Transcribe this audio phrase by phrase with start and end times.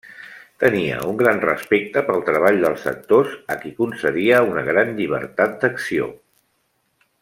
[0.61, 6.13] Tenia un gran respecte pel treball dels actors, a qui concedia una gran llibertat d'acció.